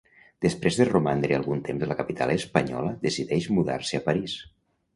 [0.45, 4.39] Després de romandre algun temps a la capital espanyola decideix mudar-se a París.